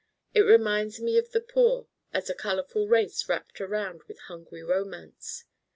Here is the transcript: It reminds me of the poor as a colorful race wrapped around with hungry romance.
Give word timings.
It 0.33 0.39
reminds 0.41 0.99
me 0.99 1.19
of 1.19 1.29
the 1.29 1.39
poor 1.39 1.85
as 2.11 2.27
a 2.27 2.33
colorful 2.33 2.87
race 2.87 3.29
wrapped 3.29 3.61
around 3.61 4.01
with 4.07 4.17
hungry 4.21 4.63
romance. 4.63 5.43